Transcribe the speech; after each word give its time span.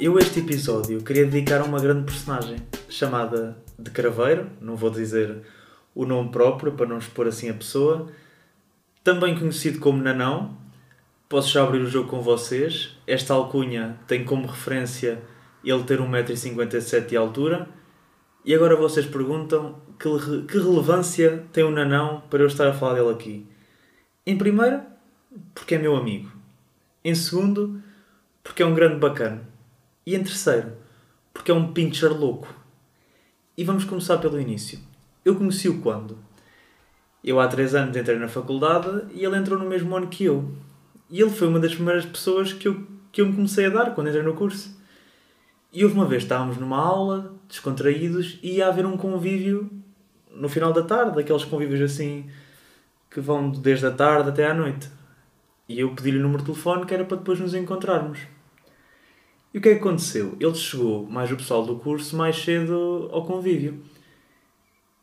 Eu 0.00 0.16
este 0.16 0.38
episódio 0.38 1.02
queria 1.02 1.26
dedicar 1.26 1.60
a 1.60 1.64
uma 1.64 1.80
grande 1.80 2.04
personagem 2.04 2.58
chamada 2.88 3.58
de 3.76 3.90
Craveiro, 3.90 4.48
não 4.60 4.76
vou 4.76 4.90
dizer 4.90 5.42
o 5.92 6.06
nome 6.06 6.30
próprio 6.30 6.70
para 6.70 6.86
não 6.86 6.98
expor 6.98 7.26
assim 7.26 7.50
a 7.50 7.54
pessoa, 7.54 8.06
também 9.02 9.36
conhecido 9.36 9.80
como 9.80 10.00
Nanão. 10.00 10.56
Posso 11.28 11.50
já 11.50 11.64
abrir 11.64 11.80
o 11.80 11.90
jogo 11.90 12.08
com 12.08 12.20
vocês. 12.20 12.96
Esta 13.08 13.34
alcunha 13.34 13.98
tem 14.06 14.24
como 14.24 14.46
referência 14.46 15.20
ele 15.64 15.82
ter 15.82 15.98
1,57m 15.98 17.06
de 17.06 17.16
altura. 17.16 17.68
E 18.44 18.54
agora 18.54 18.76
vocês 18.76 19.04
perguntam 19.04 19.80
que, 19.98 20.08
que 20.46 20.58
relevância 20.58 21.44
tem 21.52 21.64
o 21.64 21.72
Nanão 21.72 22.22
para 22.30 22.44
eu 22.44 22.46
estar 22.46 22.68
a 22.68 22.72
falar 22.72 22.94
dele 22.94 23.10
aqui. 23.10 23.46
Em 24.24 24.38
primeiro, 24.38 24.80
porque 25.52 25.74
é 25.74 25.78
meu 25.78 25.96
amigo. 25.96 26.30
Em 27.04 27.16
segundo, 27.16 27.82
porque 28.44 28.62
é 28.62 28.66
um 28.66 28.74
grande 28.74 29.00
bacana. 29.00 29.57
E 30.08 30.14
em 30.16 30.24
terceiro, 30.24 30.72
porque 31.34 31.50
é 31.50 31.54
um 31.54 31.70
pincher 31.70 32.10
louco. 32.10 32.48
E 33.54 33.62
vamos 33.62 33.84
começar 33.84 34.16
pelo 34.16 34.40
início. 34.40 34.78
Eu 35.22 35.36
conheci-o 35.36 35.82
quando? 35.82 36.16
Eu 37.22 37.38
há 37.38 37.46
três 37.46 37.74
anos 37.74 37.94
entrei 37.94 38.18
na 38.18 38.26
faculdade 38.26 39.04
e 39.12 39.22
ele 39.22 39.36
entrou 39.36 39.58
no 39.58 39.68
mesmo 39.68 39.94
ano 39.94 40.06
que 40.06 40.24
eu. 40.24 40.50
E 41.10 41.20
ele 41.20 41.28
foi 41.28 41.46
uma 41.46 41.60
das 41.60 41.74
primeiras 41.74 42.06
pessoas 42.06 42.54
que 42.54 42.66
eu, 42.66 42.86
que 43.12 43.20
eu 43.20 43.26
me 43.26 43.34
comecei 43.34 43.66
a 43.66 43.68
dar 43.68 43.94
quando 43.94 44.06
entrei 44.06 44.22
no 44.22 44.32
curso. 44.32 44.80
E 45.70 45.84
houve 45.84 45.94
uma 45.94 46.06
vez, 46.06 46.22
estávamos 46.22 46.56
numa 46.56 46.78
aula, 46.78 47.34
descontraídos, 47.46 48.38
e 48.42 48.52
ia 48.52 48.68
haver 48.68 48.86
um 48.86 48.96
convívio 48.96 49.70
no 50.34 50.48
final 50.48 50.72
da 50.72 50.84
tarde, 50.84 51.20
aqueles 51.20 51.44
convívios 51.44 51.82
assim 51.82 52.30
que 53.10 53.20
vão 53.20 53.50
desde 53.50 53.84
a 53.84 53.90
tarde 53.90 54.30
até 54.30 54.46
à 54.46 54.54
noite. 54.54 54.88
E 55.68 55.78
eu 55.78 55.94
pedi-lhe 55.94 56.18
o 56.18 56.22
número 56.22 56.38
de 56.38 56.46
telefone 56.46 56.86
que 56.86 56.94
era 56.94 57.04
para 57.04 57.18
depois 57.18 57.38
nos 57.38 57.52
encontrarmos. 57.52 58.37
E 59.58 59.60
o 59.60 59.60
que 59.60 59.70
é 59.70 59.74
que 59.74 59.80
aconteceu? 59.80 60.36
Ele 60.38 60.54
chegou, 60.54 61.04
mais 61.10 61.32
o 61.32 61.36
pessoal 61.36 61.66
do 61.66 61.74
curso, 61.80 62.16
mais 62.16 62.36
cedo 62.36 63.10
ao 63.10 63.24
convívio. 63.24 63.82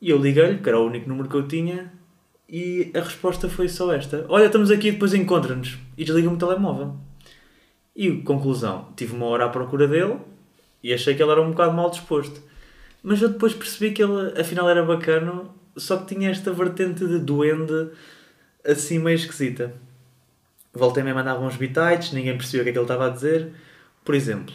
E 0.00 0.08
eu 0.08 0.16
liguei-lhe, 0.16 0.56
que 0.56 0.66
era 0.66 0.80
o 0.80 0.86
único 0.86 1.06
número 1.06 1.28
que 1.28 1.34
eu 1.34 1.46
tinha, 1.46 1.92
e 2.48 2.90
a 2.94 3.00
resposta 3.00 3.46
foi 3.46 3.68
só 3.68 3.92
esta: 3.92 4.24
Olha, 4.26 4.46
estamos 4.46 4.70
aqui, 4.70 4.90
depois 4.90 5.12
encontra-nos. 5.12 5.76
E 5.98 6.02
desliga-me 6.02 6.36
o 6.36 6.38
telemóvel. 6.38 6.96
E 7.94 8.22
conclusão: 8.22 8.88
tive 8.96 9.14
uma 9.14 9.26
hora 9.26 9.44
à 9.44 9.48
procura 9.50 9.86
dele 9.86 10.16
e 10.82 10.94
achei 10.94 11.14
que 11.14 11.22
ele 11.22 11.30
era 11.30 11.42
um 11.42 11.50
bocado 11.50 11.76
mal 11.76 11.90
disposto. 11.90 12.40
Mas 13.02 13.20
eu 13.20 13.28
depois 13.28 13.52
percebi 13.52 13.92
que 13.92 14.02
ele 14.02 14.40
afinal 14.40 14.66
era 14.66 14.82
bacana, 14.82 15.44
só 15.76 15.98
que 15.98 16.14
tinha 16.14 16.30
esta 16.30 16.54
vertente 16.54 17.06
de 17.06 17.18
duende 17.18 17.90
assim 18.64 18.98
meio 18.98 19.16
esquisita. 19.16 19.74
Voltei-me 20.72 21.10
a 21.10 21.14
mandar 21.14 21.38
uns 21.38 21.56
bitites, 21.56 22.12
ninguém 22.12 22.34
percebeu 22.34 22.62
o 22.62 22.64
que 22.64 22.70
é 22.70 22.72
que 22.72 22.78
ele 22.78 22.84
estava 22.84 23.08
a 23.08 23.10
dizer. 23.10 23.52
Por 24.08 24.14
exemplo, 24.14 24.54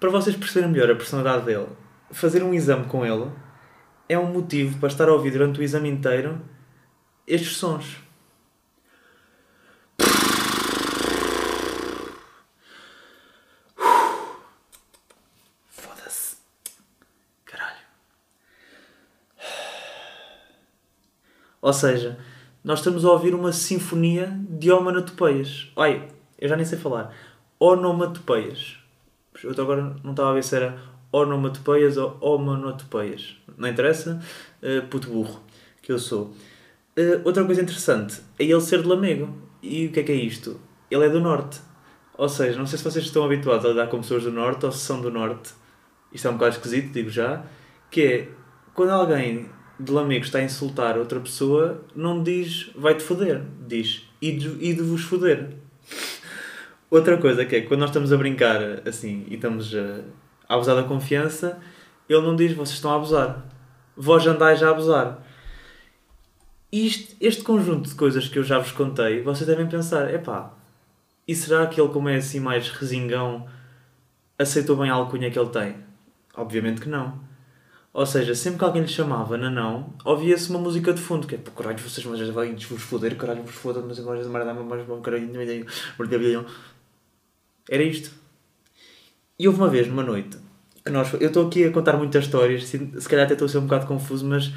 para 0.00 0.08
vocês 0.08 0.34
perceberem 0.34 0.70
melhor 0.70 0.90
a 0.90 0.96
personalidade 0.96 1.44
dele, 1.44 1.68
fazer 2.10 2.42
um 2.42 2.54
exame 2.54 2.86
com 2.86 3.04
ele 3.04 3.30
é 4.08 4.18
um 4.18 4.32
motivo 4.32 4.78
para 4.78 4.88
estar 4.88 5.10
a 5.10 5.12
ouvir 5.12 5.30
durante 5.32 5.60
o 5.60 5.62
exame 5.62 5.90
inteiro 5.90 6.40
estes 7.26 7.58
sons. 7.58 7.98
Foda-se. 15.68 16.36
Caralho. 17.44 17.76
Ou 21.60 21.72
seja, 21.74 22.18
nós 22.64 22.78
estamos 22.78 23.04
a 23.04 23.10
ouvir 23.10 23.34
uma 23.34 23.52
sinfonia 23.52 24.34
de 24.48 24.72
homonotopeias. 24.72 25.70
Ai, 25.76 26.08
eu 26.38 26.48
já 26.48 26.56
nem 26.56 26.64
sei 26.64 26.78
falar 26.78 27.14
onomatopeias. 27.60 28.78
Eu 29.44 29.50
agora 29.50 29.96
não 30.02 30.12
estava 30.12 30.30
a 30.30 30.34
ver 30.34 30.42
se 30.42 30.56
era 30.56 30.78
onomatopeias 31.12 31.96
ou 31.96 32.16
homonotopeias. 32.20 33.36
Não 33.56 33.68
interessa? 33.68 34.20
Uh, 34.62 34.86
puto 34.88 35.08
burro, 35.08 35.40
que 35.82 35.92
eu 35.92 35.98
sou. 35.98 36.34
Uh, 36.98 37.20
outra 37.24 37.44
coisa 37.44 37.60
interessante 37.60 38.20
é 38.38 38.44
ele 38.44 38.60
ser 38.60 38.82
de 38.82 38.88
Lamego. 38.88 39.36
E 39.62 39.86
o 39.86 39.92
que 39.92 40.00
é 40.00 40.02
que 40.02 40.12
é 40.12 40.14
isto? 40.14 40.58
Ele 40.90 41.04
é 41.04 41.08
do 41.10 41.20
Norte. 41.20 41.60
Ou 42.16 42.28
seja, 42.28 42.58
não 42.58 42.66
sei 42.66 42.78
se 42.78 42.84
vocês 42.84 43.04
estão 43.04 43.24
habituados 43.24 43.64
a 43.64 43.68
lidar 43.68 43.88
com 43.88 44.00
pessoas 44.00 44.24
do 44.24 44.32
Norte 44.32 44.64
ou 44.64 44.72
se 44.72 44.78
são 44.78 45.00
do 45.00 45.10
Norte. 45.10 45.52
Isto 46.12 46.28
é 46.28 46.30
um 46.30 46.34
bocado 46.34 46.56
esquisito, 46.56 46.92
digo 46.92 47.10
já. 47.10 47.44
Que 47.90 48.02
é, 48.02 48.28
quando 48.72 48.90
alguém 48.90 49.50
de 49.78 49.92
Lamego 49.92 50.24
está 50.24 50.38
a 50.38 50.42
insultar 50.42 50.98
outra 50.98 51.20
pessoa, 51.20 51.82
não 51.94 52.22
diz 52.22 52.70
vai-te 52.74 53.02
foder. 53.02 53.42
Diz 53.66 54.08
e 54.20 54.32
de 54.32 54.82
vos 54.82 55.02
foder. 55.02 55.56
Outra 56.90 57.16
coisa 57.18 57.44
que 57.44 57.54
é 57.54 57.60
quando 57.60 57.80
nós 57.80 57.90
estamos 57.90 58.12
a 58.12 58.16
brincar 58.16 58.86
assim 58.86 59.24
e 59.28 59.34
estamos 59.34 59.72
a, 59.74 60.00
a 60.48 60.54
abusar 60.56 60.74
da 60.74 60.82
confiança, 60.82 61.60
ele 62.08 62.20
não 62.20 62.34
diz 62.34 62.52
vocês 62.52 62.74
estão 62.74 62.90
a 62.90 62.96
abusar. 62.96 63.46
Vós 63.96 64.26
andais 64.26 64.60
a 64.62 64.70
abusar. 64.70 65.24
Isto, 66.72 67.14
este 67.20 67.42
conjunto 67.42 67.88
de 67.88 67.94
coisas 67.94 68.28
que 68.28 68.38
eu 68.38 68.42
já 68.42 68.58
vos 68.58 68.72
contei, 68.72 69.22
vocês 69.22 69.46
devem 69.46 69.68
pensar: 69.68 70.12
epá, 70.12 70.52
e 71.26 71.34
será 71.34 71.66
que 71.68 71.80
ele, 71.80 71.90
como 71.92 72.08
é 72.08 72.16
assim 72.16 72.40
mais 72.40 72.68
resingão, 72.70 73.46
aceitou 74.36 74.76
bem 74.76 74.90
a 74.90 74.94
alcunha 74.94 75.30
que 75.30 75.38
ele 75.38 75.50
tem? 75.50 75.76
Obviamente 76.36 76.80
que 76.80 76.88
não. 76.88 77.20
Ou 77.92 78.06
seja, 78.06 78.34
sempre 78.34 78.58
que 78.58 78.64
alguém 78.64 78.82
lhe 78.82 78.88
chamava 78.88 79.36
Nanão, 79.36 79.94
ouvia-se 80.04 80.48
uma 80.50 80.60
música 80.60 80.92
de 80.92 81.00
fundo, 81.00 81.26
que 81.26 81.34
é 81.34 81.38
pô, 81.38 81.50
caralho, 81.50 81.78
vocês 81.78 82.04
mas 82.06 82.20
vão 82.28 82.56
vos 82.56 82.82
foder, 82.82 83.16
caralho, 83.16 83.42
vos 83.42 83.54
foda, 83.54 83.80
mas 83.80 83.98
agora 83.98 84.22
merda, 84.28 84.54
mas 84.54 84.86
bom, 84.86 85.00
caralho, 85.00 85.28
era 87.70 87.82
isto. 87.84 88.10
E 89.38 89.46
houve 89.46 89.60
uma 89.60 89.68
vez, 89.68 89.86
numa 89.86 90.02
noite, 90.02 90.36
que 90.84 90.90
nós. 90.90 91.12
Eu 91.14 91.28
estou 91.28 91.46
aqui 91.46 91.64
a 91.64 91.70
contar 91.70 91.96
muitas 91.96 92.24
histórias, 92.24 92.66
se 92.66 93.08
calhar 93.08 93.24
até 93.24 93.34
estou 93.34 93.46
a 93.46 93.48
ser 93.48 93.58
um 93.58 93.62
bocado 93.62 93.86
confuso, 93.86 94.26
mas 94.26 94.52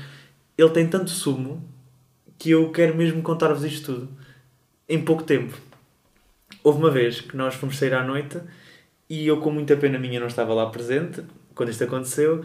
ele 0.58 0.70
tem 0.72 0.88
tanto 0.88 1.12
sumo 1.12 1.64
que 2.38 2.50
eu 2.50 2.72
quero 2.72 2.96
mesmo 2.96 3.22
contar-vos 3.22 3.64
isto 3.64 3.94
tudo 3.94 4.10
em 4.90 5.02
pouco 5.02 5.24
tempo. 5.24 5.56
Houve 6.64 6.80
uma 6.80 6.90
vez 6.90 7.22
que 7.22 7.38
nós 7.38 7.56
fomos 7.56 7.78
sair 7.78 7.94
à 7.94 8.04
noite 8.04 8.40
e 9.10 9.28
eu, 9.28 9.40
com 9.40 9.52
muita 9.52 9.78
pena 9.78 10.00
minha, 10.00 10.20
não 10.20 10.28
estava 10.28 10.54
lá 10.54 10.66
presente 10.70 11.24
quando 11.54 11.70
isto 11.70 11.84
aconteceu. 11.84 12.44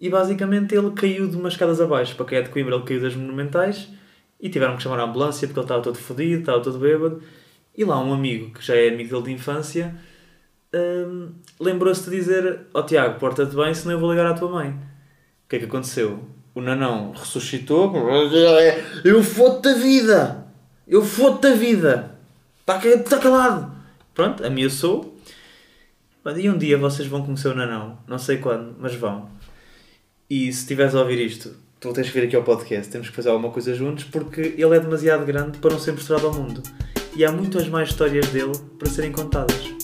E 0.00 0.10
basicamente 0.10 0.74
ele 0.74 0.90
caiu 0.90 1.28
de 1.28 1.36
umas 1.36 1.52
escadas 1.52 1.80
abaixo. 1.80 2.16
Para 2.16 2.26
quem 2.26 2.38
é 2.38 2.42
de 2.42 2.50
Coimbra, 2.50 2.74
ele 2.74 2.84
caiu 2.84 3.00
das 3.00 3.14
monumentais 3.14 3.88
e 4.40 4.48
tiveram 4.50 4.76
que 4.76 4.82
chamar 4.82 4.98
a 4.98 5.04
ambulância 5.04 5.46
porque 5.46 5.60
ele 5.60 5.64
estava 5.64 5.82
todo 5.82 5.96
fodido, 5.96 6.40
estava 6.40 6.60
todo 6.60 6.78
bêbado. 6.78 7.22
E 7.76 7.84
lá 7.84 7.98
um 8.02 8.12
amigo, 8.12 8.52
que 8.52 8.64
já 8.64 8.76
é 8.76 8.88
amigo 8.88 9.10
dele 9.10 9.24
de 9.24 9.32
infância, 9.32 9.94
hum, 10.74 11.30
lembrou-se 11.58 12.08
de 12.08 12.16
dizer: 12.16 12.60
Ó 12.74 12.80
oh, 12.80 12.82
Tiago, 12.82 13.18
porta-te 13.18 13.56
bem, 13.56 13.72
senão 13.72 13.94
eu 13.94 14.00
vou 14.00 14.10
ligar 14.10 14.26
à 14.26 14.34
tua 14.34 14.50
mãe. 14.50 14.70
O 14.70 15.48
que 15.48 15.56
é 15.56 15.58
que 15.60 15.64
aconteceu? 15.64 16.22
O 16.54 16.60
nanão 16.60 17.12
ressuscitou. 17.12 17.92
Eu 19.04 19.22
foto 19.22 19.62
da 19.62 19.74
vida! 19.74 20.46
Eu 20.86 21.02
foto 21.02 21.40
da 21.40 21.54
vida! 21.54 22.18
Está 22.60 22.78
tá 22.98 23.18
calado! 23.18 23.72
Pronto, 24.12 24.44
ameaçou. 24.44 25.16
E 26.36 26.50
um 26.50 26.58
dia 26.58 26.76
vocês 26.76 27.08
vão 27.08 27.24
conhecer 27.24 27.48
o 27.48 27.54
nanão. 27.54 27.98
Não 28.06 28.18
sei 28.18 28.36
quando, 28.36 28.76
mas 28.78 28.94
vão. 28.94 29.30
E 30.28 30.52
se 30.52 30.60
estiveres 30.60 30.94
a 30.94 31.00
ouvir 31.00 31.24
isto, 31.24 31.56
tu 31.80 31.92
tens 31.92 32.08
que 32.08 32.20
vir 32.20 32.26
aqui 32.26 32.36
ao 32.36 32.42
podcast. 32.42 32.92
Temos 32.92 33.08
que 33.08 33.16
fazer 33.16 33.30
alguma 33.30 33.50
coisa 33.50 33.74
juntos 33.74 34.04
porque 34.04 34.54
ele 34.58 34.76
é 34.76 34.80
demasiado 34.80 35.24
grande 35.24 35.56
para 35.56 35.72
não 35.72 35.78
ser 35.78 35.92
mostrado 35.92 36.26
ao 36.26 36.34
mundo 36.34 36.62
e 37.14 37.24
há 37.24 37.32
muitas 37.32 37.68
mais 37.68 37.90
histórias 37.90 38.28
dele 38.28 38.52
para 38.78 38.90
serem 38.90 39.12
contadas. 39.12 39.81